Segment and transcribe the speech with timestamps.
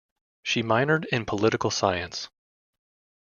[0.41, 2.27] She minored in political science.